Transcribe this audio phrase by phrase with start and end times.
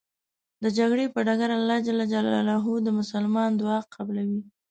[0.63, 1.89] د جګړې په ډګر الله ج
[2.85, 4.41] د مسلمان دعا قبلوی.